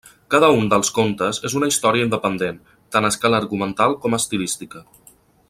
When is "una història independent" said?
1.59-2.57